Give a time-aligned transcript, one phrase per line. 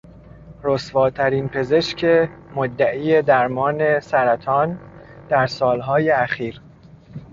[0.63, 4.79] رسواترین پزشک مدعی درمان سرطان
[5.29, 6.61] در سالهای اخیر